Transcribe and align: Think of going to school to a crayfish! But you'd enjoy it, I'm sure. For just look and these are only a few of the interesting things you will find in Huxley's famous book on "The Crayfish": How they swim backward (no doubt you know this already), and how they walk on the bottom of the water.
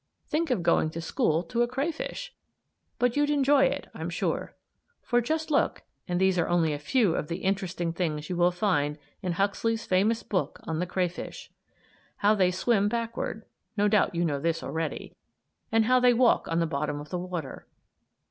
Think 0.25 0.49
of 0.49 0.63
going 0.63 0.89
to 0.89 0.99
school 0.99 1.43
to 1.43 1.61
a 1.61 1.67
crayfish! 1.67 2.33
But 2.97 3.15
you'd 3.15 3.29
enjoy 3.29 3.65
it, 3.65 3.87
I'm 3.93 4.09
sure. 4.09 4.55
For 5.03 5.21
just 5.21 5.51
look 5.51 5.83
and 6.07 6.19
these 6.19 6.39
are 6.39 6.47
only 6.49 6.73
a 6.73 6.79
few 6.79 7.13
of 7.15 7.27
the 7.27 7.43
interesting 7.43 7.93
things 7.93 8.27
you 8.27 8.35
will 8.35 8.49
find 8.49 8.97
in 9.21 9.33
Huxley's 9.33 9.85
famous 9.85 10.23
book 10.23 10.59
on 10.63 10.79
"The 10.79 10.87
Crayfish": 10.87 11.51
How 12.17 12.33
they 12.33 12.49
swim 12.49 12.89
backward 12.89 13.45
(no 13.77 13.87
doubt 13.87 14.15
you 14.15 14.25
know 14.25 14.39
this 14.39 14.63
already), 14.63 15.15
and 15.71 15.85
how 15.85 15.99
they 15.99 16.15
walk 16.15 16.47
on 16.47 16.59
the 16.59 16.65
bottom 16.65 16.99
of 16.99 17.09
the 17.11 17.19
water. 17.19 17.67